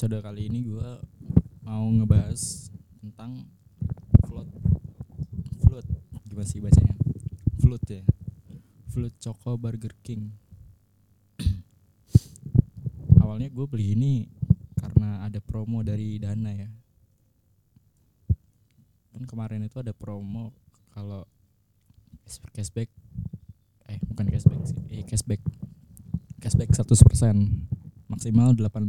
episode 0.00 0.24
kali 0.24 0.48
ini 0.48 0.64
gue 0.64 0.90
mau 1.60 1.84
ngebahas 1.92 2.72
tentang 3.04 3.44
float. 4.24 4.48
Float. 5.60 5.84
Gimana 6.24 6.48
sih 6.48 6.56
bacanya? 6.56 6.96
Float 7.60 7.84
ya? 7.84 8.00
Float 8.88 9.12
choco 9.20 9.60
burger 9.60 9.92
king. 10.00 10.32
Awalnya 13.20 13.52
gue 13.52 13.66
beli 13.68 13.92
ini 13.92 14.24
karena 14.80 15.28
ada 15.28 15.36
promo 15.36 15.84
dari 15.84 16.16
dana 16.16 16.48
ya. 16.48 16.72
Kan 19.12 19.28
kemarin 19.28 19.68
itu 19.68 19.84
ada 19.84 19.92
promo 19.92 20.56
kalau 20.96 21.28
cashback 22.56 22.88
eh 23.84 24.00
bukan 24.08 24.32
cashback 24.32 24.64
sih 24.64 24.80
eh 24.96 25.04
cashback. 25.04 25.44
Cashback 26.40 26.72
100% 26.72 26.88
maksimal 28.08 28.56
18.000 28.56 28.80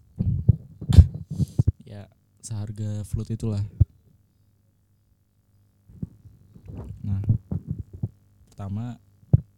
ya 0.00 0.05
seharga 2.46 3.02
float 3.02 3.34
itulah. 3.34 3.66
Nah 7.02 7.18
pertama 8.46 9.02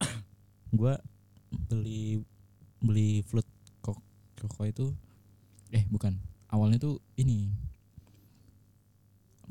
gua 0.79 0.97
beli 1.69 2.25
beli 2.81 3.21
float 3.29 3.45
kok 3.85 4.01
koko 4.41 4.65
itu 4.65 4.87
eh 5.77 5.85
bukan. 5.93 6.17
Awalnya 6.49 6.81
tuh 6.81 7.05
ini 7.21 7.53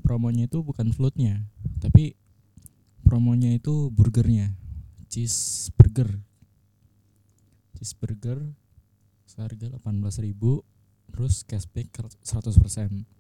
promonya 0.02 0.50
itu 0.50 0.66
bukan 0.66 0.90
floatnya 0.90 1.46
tapi 1.78 2.18
promonya 3.06 3.54
itu 3.54 3.94
burgernya 3.94 4.58
cheese 5.14 5.70
burger. 5.78 6.10
Cheese 7.78 7.94
burger 7.94 8.42
seharga 9.30 9.70
18.000 9.78 10.34
terus 11.14 11.46
cashback 11.46 11.94
100% 12.26 13.17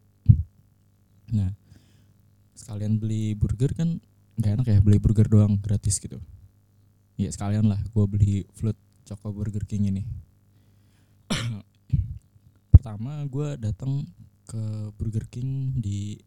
nah 1.33 1.52
sekalian 2.58 2.97
beli 2.97 3.36
burger 3.38 3.72
kan 3.75 4.00
nggak 4.38 4.52
enak 4.61 4.67
ya 4.70 4.80
beli 4.81 4.97
burger 5.02 5.28
doang 5.28 5.58
gratis 5.61 5.97
gitu. 5.97 6.22
Ya 7.17 7.30
sekalian 7.33 7.66
lah 7.66 7.81
gue 7.81 8.06
beli 8.06 8.45
float 8.53 8.78
choco 9.06 9.33
burger 9.33 9.66
king 9.66 9.89
ini. 9.89 10.03
Pertama 12.73 13.25
gue 13.25 13.58
datang 13.58 14.05
ke 14.45 14.94
burger 14.95 15.25
king 15.28 15.73
di 15.78 16.22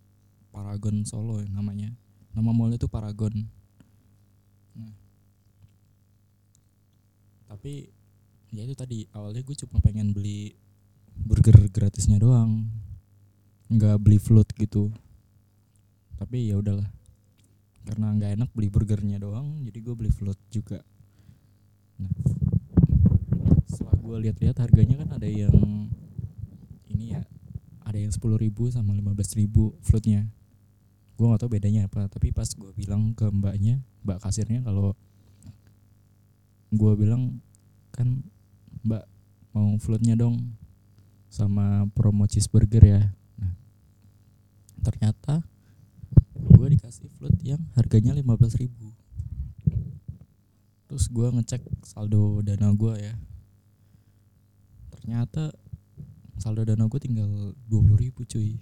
Paragon 0.51 1.07
Solo 1.07 1.39
ya 1.39 1.49
namanya. 1.49 1.95
Nama 2.35 2.51
mall 2.51 2.75
itu 2.75 2.91
Paragon. 2.91 3.47
Nah 4.75 4.95
tapi 7.51 7.91
ya 8.55 8.63
itu 8.63 8.75
tadi 8.79 9.07
awalnya 9.15 9.43
gue 9.43 9.57
cuma 9.67 9.83
pengen 9.83 10.15
beli 10.15 10.55
burger 11.15 11.67
gratisnya 11.71 12.19
doang 12.19 12.67
nggak 13.71 13.97
beli 14.03 14.19
float 14.19 14.51
gitu. 14.59 14.91
Tapi 16.19 16.51
ya 16.51 16.59
udahlah. 16.59 16.91
Karena 17.87 18.13
nggak 18.13 18.31
enak 18.37 18.51
beli 18.53 18.69
burgernya 18.69 19.23
doang 19.23 19.63
jadi 19.65 19.79
gue 19.81 19.95
beli 19.97 20.11
float 20.13 20.37
juga. 20.51 20.83
Nah 21.97 22.11
setelah 23.71 23.97
gue 23.97 24.17
lihat-lihat 24.29 24.59
harganya 24.59 25.01
kan 25.01 25.09
ada 25.17 25.29
yang 25.31 25.55
ini 26.91 27.15
ya 27.15 27.23
ada 27.87 27.97
yang 27.97 28.11
sepuluh 28.11 28.37
ribu 28.37 28.69
sama 28.69 28.93
lima 28.93 29.15
belas 29.15 29.33
ribu 29.39 29.79
floatnya. 29.81 30.29
Gue 31.17 31.31
nggak 31.31 31.41
tahu 31.41 31.51
bedanya 31.57 31.87
apa 31.87 32.11
tapi 32.11 32.35
pas 32.35 32.51
gue 32.51 32.71
bilang 32.75 33.15
ke 33.15 33.31
mbaknya 33.31 33.81
mbak 34.05 34.19
kasirnya 34.21 34.61
kalau 34.67 34.93
gue 36.71 36.93
bilang 36.99 37.41
kan 37.91 38.23
mbak 38.85 39.05
mau 39.51 39.75
floatnya 39.83 40.15
dong 40.15 40.55
sama 41.31 41.87
promo 41.95 42.27
cheeseburger 42.27 42.85
ya 42.85 43.03
ternyata 44.81 45.45
gue 46.37 46.67
dikasih 46.77 47.09
float 47.17 47.37
yang 47.45 47.61
harganya 47.77 48.17
15.000 48.17 48.61
ribu. 48.61 48.89
Terus 50.91 51.07
gue 51.07 51.27
ngecek 51.31 51.63
saldo 51.87 52.43
dana 52.43 52.73
gue 52.75 52.95
ya. 52.99 53.15
Ternyata 54.93 55.55
saldo 56.41 56.67
dana 56.67 56.85
gue 56.89 57.01
tinggal 57.01 57.55
20.000 57.69 58.03
ribu 58.03 58.21
cuy. 58.27 58.59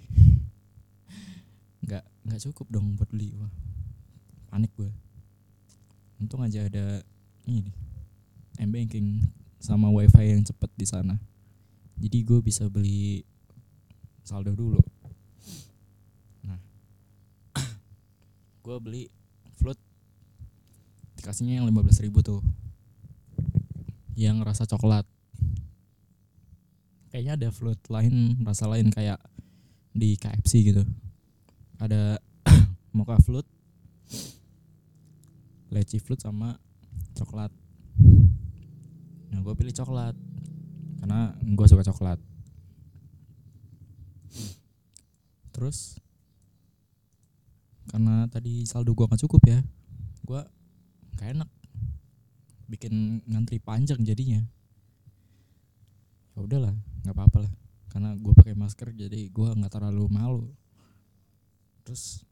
Nggak 1.87 2.05
nggak 2.29 2.41
cukup 2.51 2.67
dong 2.69 2.99
buat 2.99 3.09
beli 3.09 3.33
wah. 3.39 3.51
Panik 4.51 4.75
gue 4.77 4.91
untung 6.19 6.43
aja 6.43 6.67
ada 6.67 6.99
ini 7.47 7.71
m 8.59 8.75
banking 8.75 9.23
sama 9.63 9.87
wifi 9.87 10.35
yang 10.35 10.43
cepet 10.43 10.71
di 10.75 10.87
sana. 10.87 11.15
Jadi 11.99 12.27
gue 12.27 12.39
bisa 12.43 12.67
beli 12.67 13.23
saldo 14.29 14.53
dulu 14.53 14.77
nah 16.45 16.61
gue 18.69 18.77
beli 18.85 19.09
float 19.57 19.81
dikasihnya 21.17 21.57
yang 21.57 21.67
15.000 21.73 22.05
ribu 22.05 22.21
tuh. 22.21 22.45
Yang 24.13 24.45
rasa 24.45 24.69
coklat. 24.69 25.09
Kayaknya 27.09 27.33
ada 27.41 27.49
float 27.49 27.81
lain 27.89 28.45
rasa 28.45 28.69
lain 28.69 28.93
kayak 28.93 29.17
di 29.97 30.21
KFC 30.21 30.69
gitu. 30.69 30.85
Ada 31.81 32.21
mocha 32.97 33.17
float 33.25 33.49
leci 35.73 35.97
float 35.97 36.21
sama 36.21 36.61
coklat. 37.17 37.49
Nah 39.33 39.41
gue 39.41 39.55
pilih 39.57 39.73
coklat 39.73 40.13
karena 41.01 41.33
gue 41.41 41.67
suka 41.73 41.89
coklat. 41.89 42.21
Terus 45.57 45.97
karena 47.89 48.29
tadi 48.29 48.69
saldo 48.69 48.93
gue 48.93 49.09
gak 49.09 49.25
cukup 49.25 49.43
ya. 49.49 49.59
Gue 50.23 50.41
gak 51.17 51.29
enak. 51.35 51.51
Bikin 52.69 53.25
ngantri 53.25 53.59
panjang 53.59 54.05
jadinya. 54.05 54.45
Ya 56.37 56.39
udahlah 56.45 56.77
nggak 57.03 57.17
apa-apa 57.17 57.39
lah. 57.49 57.53
Karena 57.89 58.13
gue 58.15 58.33
pakai 58.37 58.53
masker 58.53 58.93
jadi 58.93 59.33
gue 59.33 59.49
nggak 59.57 59.73
terlalu 59.73 60.05
malu. 60.13 60.47
Terus 61.83 62.23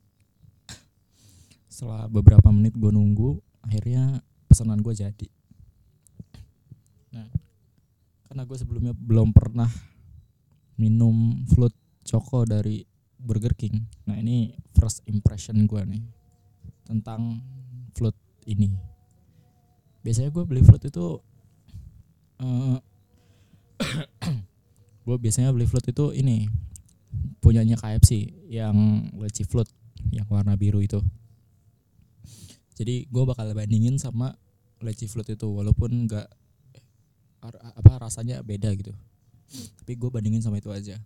setelah 1.73 2.05
beberapa 2.07 2.53
menit 2.53 2.77
gue 2.77 2.93
nunggu 2.93 3.41
akhirnya 3.65 4.21
pesanan 4.47 4.85
gue 4.85 4.93
jadi. 4.93 5.29
Nah 7.17 7.27
karena 8.29 8.45
gue 8.45 8.57
sebelumnya 8.61 8.93
belum 8.93 9.33
pernah 9.33 9.73
minum 10.77 11.41
float 11.49 11.73
choco 12.05 12.45
dari 12.45 12.85
Burger 13.17 13.57
King. 13.57 13.81
Nah 14.05 14.21
ini 14.21 14.53
first 14.77 15.01
impression 15.09 15.65
gue 15.65 15.81
nih 15.81 16.05
tentang 16.85 17.41
float 17.97 18.15
ini. 18.45 18.77
Biasanya 20.05 20.31
gue 20.31 20.45
beli 20.45 20.63
float 20.63 20.93
itu 20.93 21.07
uh, 22.45 22.79
gue 25.07 25.17
biasanya 25.17 25.51
beli 25.51 25.65
float 25.67 25.89
itu 25.91 26.13
ini 26.13 26.47
punyanya 27.41 27.81
KFC 27.81 28.29
yang 28.53 29.09
leci 29.17 29.49
float 29.49 29.73
yang 30.13 30.29
warna 30.29 30.55
biru 30.55 30.85
itu. 30.85 31.01
Jadi 32.77 33.09
gue 33.09 33.25
bakal 33.25 33.57
bandingin 33.57 33.97
sama 33.97 34.37
leci 34.85 35.09
float 35.09 35.33
itu 35.33 35.49
walaupun 35.49 36.07
nggak 36.07 36.29
apa 37.51 37.93
rasanya 37.97 38.45
beda 38.45 38.69
gitu. 38.77 38.93
Tapi 39.81 39.97
gue 39.97 40.11
bandingin 40.13 40.45
sama 40.45 40.61
itu 40.61 40.69
aja 40.69 41.01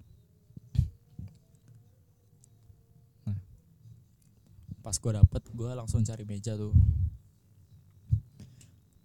pas 4.80 4.96
gue 4.96 5.12
dapet 5.12 5.42
gue 5.52 5.70
langsung 5.76 6.00
cari 6.00 6.24
meja 6.24 6.56
tuh. 6.56 6.72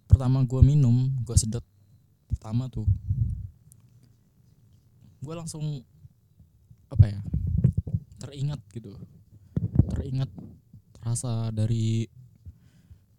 Pertama 0.07 0.47
gue 0.47 0.61
minum 0.63 1.11
gue 1.27 1.35
sedot 1.35 1.63
pertama 2.31 2.71
tuh 2.71 2.87
gue 5.19 5.35
langsung 5.35 5.83
apa 6.87 7.05
ya 7.11 7.19
teringat 8.23 8.61
gitu. 8.71 8.95
Teringat 9.91 10.31
rasa 11.03 11.51
dari 11.51 12.07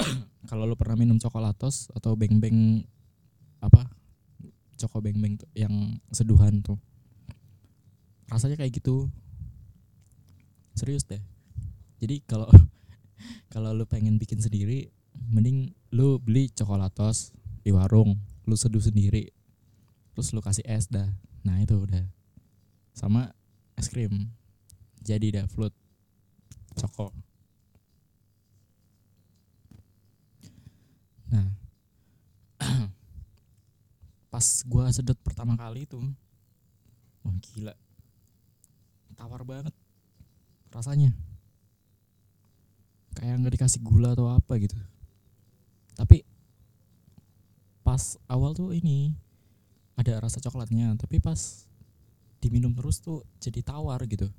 kalau 0.51 0.65
lo 0.65 0.75
pernah 0.75 0.97
minum 0.97 1.21
coklatos 1.21 1.93
atau 1.93 2.17
beng 2.17 2.41
beng 2.41 2.81
apa 3.61 3.85
coko 4.81 5.05
beng 5.05 5.21
beng 5.21 5.37
yang 5.53 6.01
seduhan 6.09 6.65
tuh. 6.65 6.81
Rasanya 8.33 8.57
kayak 8.57 8.73
gitu. 8.81 9.13
Serius 10.73 11.05
deh 11.05 11.36
jadi 11.97 12.21
kalau 12.29 12.49
kalau 13.53 13.73
lo 13.73 13.89
pengen 13.89 14.21
bikin 14.21 14.41
sendiri 14.41 14.93
mending 15.33 15.73
lu 15.97 16.21
beli 16.21 16.53
coklatos 16.53 17.33
di 17.65 17.73
warung 17.73 18.21
lu 18.45 18.55
seduh 18.55 18.83
sendiri 18.83 19.33
terus 20.17 20.33
lu 20.33 20.41
kasih 20.41 20.65
es 20.65 20.89
dah. 20.89 21.13
Nah 21.45 21.61
itu 21.61 21.77
udah. 21.77 22.09
Sama 22.97 23.29
es 23.77 23.93
krim. 23.93 24.33
Jadi 25.05 25.37
dah 25.37 25.45
float 25.45 25.77
coko. 26.73 27.13
Nah 31.29 31.53
pas 34.33 34.47
gua 34.65 34.89
sedot 34.89 35.21
pertama 35.21 35.53
kali 35.57 35.85
itu 35.85 36.01
wah 37.21 37.37
gila. 37.45 37.77
Tawar 39.17 39.45
banget 39.45 39.73
rasanya 40.73 41.13
kayak 43.27 43.43
nggak 43.43 43.55
dikasih 43.59 43.83
gula 43.83 44.15
atau 44.15 44.31
apa 44.31 44.55
gitu. 44.55 44.79
Tapi 45.99 46.23
pas 47.83 48.15
awal 48.31 48.55
tuh 48.55 48.71
ini 48.71 49.19
ada 49.99 50.23
rasa 50.23 50.39
coklatnya 50.39 50.95
tapi 50.95 51.19
pas 51.19 51.67
diminum 52.39 52.71
terus 52.71 53.03
tuh 53.03 53.27
jadi 53.43 53.67
tawar 53.67 53.99
gitu. 54.07 54.31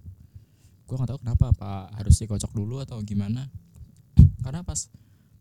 Gue 0.88 0.96
nggak 0.96 1.12
tahu 1.12 1.20
kenapa 1.20 1.52
apa 1.52 1.92
harus 2.00 2.16
dikocok 2.16 2.56
dulu 2.56 2.80
atau 2.80 3.04
gimana. 3.04 3.52
Karena 4.48 4.64
pas 4.64 4.88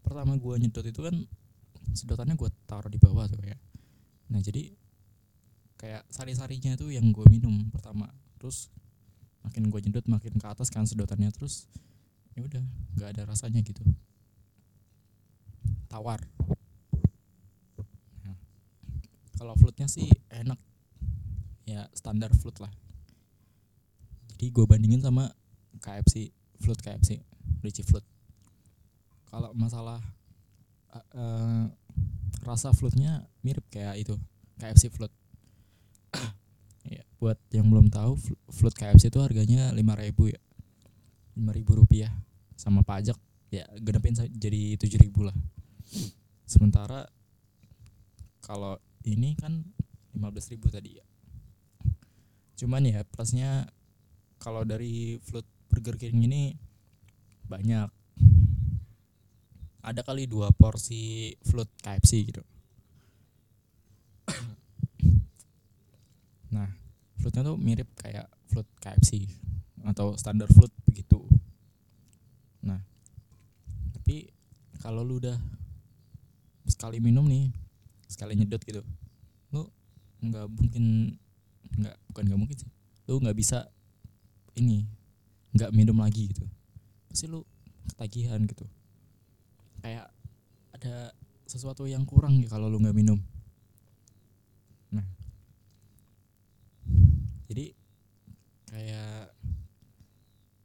pertama 0.02 0.34
gue 0.34 0.54
nyedot 0.58 0.82
itu 0.82 1.06
kan 1.06 1.14
sedotannya 1.94 2.34
gue 2.34 2.50
taruh 2.66 2.90
di 2.90 2.98
bawah 2.98 3.30
tuh 3.30 3.46
ya. 3.46 3.54
Nah 4.26 4.42
jadi 4.42 4.74
kayak 5.78 6.02
sari-sarinya 6.10 6.74
tuh 6.74 6.90
yang 6.90 7.14
gue 7.14 7.22
minum 7.30 7.70
pertama. 7.70 8.10
Terus 8.42 8.74
makin 9.46 9.70
gue 9.70 9.80
nyedot 9.86 10.02
makin 10.10 10.34
ke 10.34 10.46
atas 10.50 10.66
kan 10.66 10.82
sedotannya 10.82 11.30
terus 11.30 11.70
ya 12.36 12.44
udah 12.44 12.64
nggak 13.00 13.08
ada 13.16 13.22
rasanya 13.24 13.64
gitu. 13.64 13.80
Tawar. 15.88 16.20
Nah, 18.22 18.36
kalau 19.40 19.56
floatnya 19.56 19.88
sih 19.88 20.06
enak. 20.28 20.60
Ya 21.66 21.88
standar 21.96 22.30
float 22.36 22.62
lah. 22.62 22.70
Jadi 24.36 24.52
gue 24.52 24.64
bandingin 24.68 25.00
sama 25.02 25.32
KFC 25.80 26.30
float 26.60 26.78
KFC 26.84 27.24
Richie 27.64 27.82
float. 27.82 28.04
Kalau 29.26 29.50
masalah 29.56 29.98
uh, 30.92 31.02
uh, 31.16 31.64
rasa 32.44 32.70
floatnya 32.76 33.26
mirip 33.42 33.64
kayak 33.72 33.96
itu 33.96 34.14
KFC 34.60 34.92
float. 34.92 35.10
Ya 36.86 37.02
buat 37.18 37.34
yang 37.50 37.66
belum 37.66 37.90
tahu 37.90 38.14
float 38.46 38.78
KFC 38.78 39.10
itu 39.10 39.18
harganya 39.18 39.74
lima 39.74 39.98
ribu 39.98 40.30
ya. 40.30 40.38
Lima 41.34 41.50
ribu 41.50 41.74
rupiah 41.82 42.14
sama 42.56 42.80
pajak 42.80 43.14
ya 43.52 43.62
genepin 43.78 44.16
jadi 44.16 44.74
tujuh 44.80 44.98
ribu 44.98 45.28
lah. 45.28 45.36
Sementara 46.48 47.06
kalau 48.42 48.80
ini 49.06 49.36
kan 49.38 49.62
lima 50.16 50.32
belas 50.32 50.48
ribu 50.50 50.72
tadi 50.72 50.98
ya. 50.98 51.06
Cuman 52.56 52.88
ya 52.88 53.04
plusnya 53.04 53.68
kalau 54.40 54.64
dari 54.64 55.20
Float 55.20 55.46
Burger 55.68 56.00
King 56.00 56.24
ini 56.24 56.56
banyak. 57.46 57.92
Ada 59.86 60.02
kali 60.02 60.26
dua 60.26 60.50
porsi 60.50 61.30
float 61.46 61.70
KFC 61.78 62.26
gitu. 62.26 62.42
Nah 66.50 66.66
floatnya 67.22 67.54
tuh 67.54 67.54
mirip 67.54 67.86
kayak 67.94 68.26
float 68.50 68.66
KFC 68.82 69.30
atau 69.86 70.18
standar 70.18 70.50
float 70.50 70.74
begitu 70.82 71.22
nah. 72.66 72.82
Tapi 73.94 74.26
kalau 74.82 75.06
lu 75.06 75.22
udah 75.22 75.38
sekali 76.66 76.98
minum 76.98 77.24
nih 77.30 77.54
sekali 78.10 78.34
nyedot 78.34 78.58
gitu 78.66 78.82
lu 79.54 79.70
nggak 80.22 80.46
mungkin 80.50 81.14
nggak 81.78 81.96
bukan 82.10 82.24
nggak 82.26 82.40
mungkin 82.42 82.56
sih 82.58 82.70
lu 83.06 83.22
nggak 83.22 83.38
bisa 83.38 83.70
ini 84.58 84.82
nggak 85.56 85.72
minum 85.72 85.96
lagi 85.96 86.28
gitu. 86.28 86.44
Pasti 87.08 87.24
lu 87.30 87.40
ketagihan 87.88 88.42
gitu. 88.44 88.66
Kayak 89.80 90.12
ada 90.74 91.14
sesuatu 91.46 91.86
yang 91.88 92.04
kurang 92.04 92.42
ya 92.42 92.48
kalau 92.50 92.68
lu 92.68 92.82
nggak 92.82 92.96
minum. 92.96 93.16
Nah. 94.92 95.06
Jadi 97.48 97.72
kayak 98.68 99.32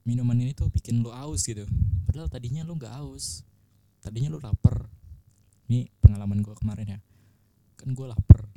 minuman 0.04 0.36
ini 0.42 0.52
tuh 0.52 0.68
bikin 0.68 1.06
lu 1.06 1.14
aus 1.14 1.46
gitu 1.46 1.64
padahal 2.12 2.28
tadinya 2.28 2.68
lu 2.68 2.76
nggak 2.76 2.92
aus 3.00 3.48
tadinya 4.04 4.34
lu 4.34 4.42
lapar. 4.42 4.90
Ini 5.72 5.88
pengalaman 6.04 6.44
gue 6.44 6.52
kemarin 6.60 6.98
ya. 6.98 7.00
Kan 7.80 7.96
gue 7.96 8.04
lapar. 8.04 8.50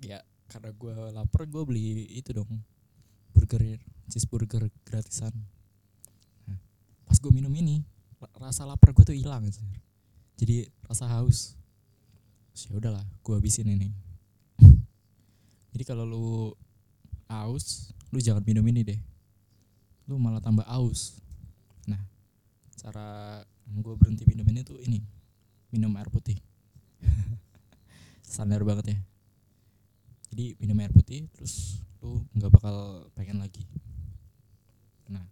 Ya 0.00 0.24
karena 0.48 0.72
gue 0.72 0.94
lapar 1.12 1.44
gue 1.44 1.62
beli 1.68 2.08
itu 2.08 2.32
dong. 2.32 2.48
Burger 3.36 3.60
cheeseburger 4.08 4.72
gratisan. 4.86 5.34
Nah, 6.48 6.56
pas 7.04 7.20
gue 7.20 7.28
minum 7.28 7.52
ini 7.52 7.84
rasa 8.40 8.64
lapar 8.64 8.96
gue 8.96 9.04
tuh 9.04 9.16
hilang 9.18 9.44
jadi 10.40 10.72
rasa 10.88 11.04
haus. 11.04 11.52
Ya 12.64 12.72
udahlah 12.80 13.04
gue 13.20 13.34
habisin 13.36 13.68
ini. 13.68 13.92
Jadi 15.72 15.84
kalau 15.84 16.04
lu 16.04 16.52
haus 17.28 17.92
lu 18.12 18.20
jangan 18.20 18.44
minum 18.44 18.64
ini 18.68 18.84
deh. 18.84 19.00
Lu 20.08 20.16
malah 20.16 20.40
tambah 20.40 20.64
haus. 20.64 21.19
nah 21.19 21.19
cara 22.80 23.44
gue 23.68 23.94
berhenti 24.00 24.24
minum 24.24 24.48
ini 24.48 24.64
tuh 24.64 24.80
ini 24.80 25.04
minum 25.68 25.92
air 26.00 26.08
putih. 26.08 26.40
Standar 28.24 28.64
banget 28.64 28.96
ya. 28.96 28.98
Jadi 30.32 30.56
minum 30.56 30.80
air 30.80 30.88
putih 30.88 31.28
terus 31.36 31.84
lu 32.00 32.24
nggak 32.32 32.48
bakal 32.48 33.04
pengen 33.12 33.36
lagi. 33.36 33.68
Nah 35.12 35.28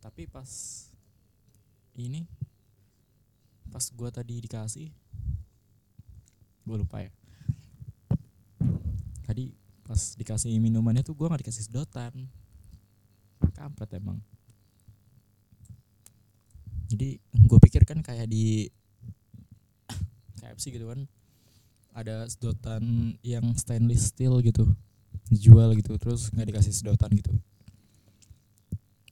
tapi 0.00 0.24
pas 0.24 0.48
ini 2.00 2.24
pas 3.68 3.84
gua 3.92 4.08
tadi 4.08 4.40
dikasih 4.40 4.88
gue 6.64 6.76
lupa 6.80 7.04
ya. 7.04 7.12
Tadi 9.28 9.52
pas 9.84 10.00
dikasih 10.16 10.56
minumannya 10.56 11.04
tuh 11.04 11.12
gua 11.12 11.28
nggak 11.28 11.44
dikasih 11.44 11.68
sedotan. 11.68 12.32
Kampret 13.58 13.90
emang 13.98 14.22
jadi 16.88 17.20
gue 17.20 17.58
pikir 17.68 17.84
kan 17.84 18.00
kayak 18.00 18.28
di 18.32 18.68
KFC 20.40 20.72
gitu 20.72 20.88
kan? 20.88 21.04
Ada 21.92 22.30
sedotan 22.30 23.16
yang 23.20 23.52
stainless 23.58 24.12
steel 24.12 24.40
gitu 24.40 24.72
dijual 25.28 25.76
gitu 25.76 25.92
terus 26.00 26.32
nggak 26.32 26.48
dikasih 26.48 26.72
sedotan 26.72 27.12
gitu. 27.12 27.32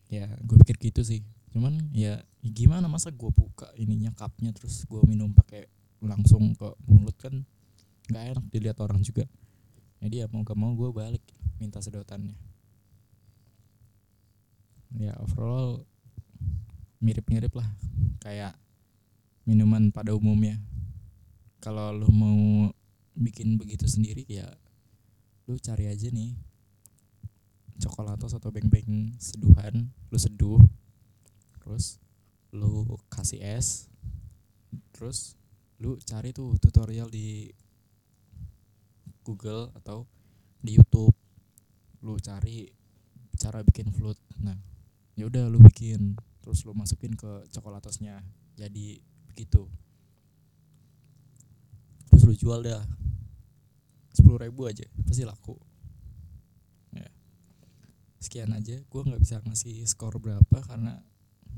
Ya 0.09 0.33
gue 0.41 0.57
pikir 0.65 0.91
gitu 0.91 1.05
sih. 1.05 1.21
Cuman 1.53 1.77
ya 1.93 2.25
gimana 2.41 2.89
masa 2.89 3.13
gue 3.13 3.29
buka 3.29 3.69
ininya 3.77 4.13
cupnya 4.17 4.57
terus 4.57 4.89
gue 4.89 5.01
minum 5.05 5.33
pakai 5.37 5.69
langsung 6.01 6.57
ke 6.57 6.69
mulut 6.89 7.17
kan 7.21 7.45
nggak 8.09 8.25
enak 8.37 8.45
dilihat 8.49 8.79
orang 8.81 9.05
juga. 9.05 9.29
Jadi 10.01 10.25
ya 10.25 10.27
mau 10.29 10.45
gak 10.45 10.57
mau 10.57 10.73
gue 10.77 10.89
balik 10.93 11.25
minta 11.61 11.81
sedotannya. 11.81 12.37
Ya 14.97 15.13
overall 15.21 15.85
mirip-mirip 17.07 17.55
lah. 17.55 17.71
Kayak 18.19 18.59
minuman 19.47 19.95
pada 19.95 20.11
umumnya. 20.11 20.59
Kalau 21.63 21.95
lu 21.95 22.11
mau 22.11 22.67
bikin 23.15 23.55
begitu 23.55 23.87
sendiri 23.87 24.27
ya 24.27 24.45
lu 25.47 25.57
cari 25.57 25.87
aja 25.87 26.11
nih 26.11 26.35
coklatos 27.79 28.35
atau 28.35 28.51
beng-beng 28.51 29.15
seduhan. 29.23 29.95
Lu 30.11 30.19
seduh 30.19 30.59
terus 31.63 32.03
lu 32.51 32.99
kasih 33.07 33.39
es 33.39 33.87
terus 34.91 35.39
lu 35.79 35.95
cari 36.03 36.35
tuh 36.35 36.59
tutorial 36.59 37.07
di 37.07 37.47
Google 39.23 39.71
atau 39.79 40.11
di 40.59 40.75
YouTube. 40.75 41.15
Lu 42.03 42.19
cari 42.19 42.67
cara 43.39 43.63
bikin 43.63 43.93
float 43.95 44.19
nah 44.43 44.57
ya 45.15 45.29
udah 45.29 45.49
lu 45.49 45.61
bikin 45.61 46.17
terus 46.47 46.63
lu 46.63 46.71
masukin 46.79 47.11
ke 47.19 47.51
coklatosnya 47.51 48.23
jadi 48.55 49.03
begitu. 49.27 49.67
Terus 52.07 52.23
lu 52.23 52.39
jual 52.39 52.63
dah. 52.63 52.87
Sepuluh 54.15 54.47
ribu 54.47 54.71
aja 54.71 54.87
pasti 55.03 55.27
laku. 55.27 55.59
Ya. 56.95 57.11
Sekian 58.23 58.55
aja. 58.55 58.79
Gue 58.87 59.03
nggak 59.03 59.19
bisa 59.19 59.43
ngasih 59.43 59.83
skor 59.91 60.23
berapa 60.23 60.63
karena 60.63 61.03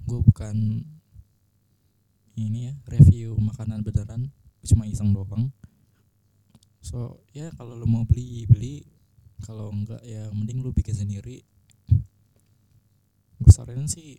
gue 0.09 0.25
bukan 0.25 0.57
ini 2.41 2.73
ya 2.73 2.75
review 2.89 3.37
makanan 3.37 3.85
beneran. 3.85 4.33
Cuma 4.65 4.89
iseng 4.89 5.13
doang. 5.13 5.53
So 6.81 7.21
ya 7.37 7.53
kalau 7.61 7.77
lu 7.77 7.85
mau 7.85 8.09
beli 8.09 8.49
beli. 8.49 8.89
Kalau 9.45 9.69
enggak 9.69 10.01
ya 10.01 10.33
mending 10.33 10.65
lu 10.65 10.73
bikin 10.73 10.97
sendiri. 10.97 11.45
Gue 13.37 13.53
saranin 13.53 13.85
sih 13.85 14.17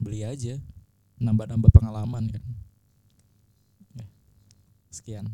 beli 0.00 0.24
aja. 0.24 0.60
Nambah-nambah 1.16 1.72
pengalaman 1.72 2.28
kan. 2.28 2.44
Ya, 3.96 4.06
sekian. 4.92 5.26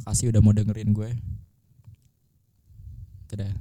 Makasih 0.00 0.32
udah 0.32 0.40
mau 0.40 0.56
dengerin 0.56 0.96
gue. 0.96 1.10
Dadah 3.28 3.52